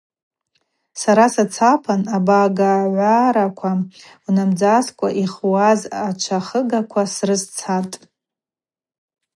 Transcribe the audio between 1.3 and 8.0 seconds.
сацапан Абагагӏвараква унамдзаскӏва йхуаз ачвахыгаква срызцатӏ.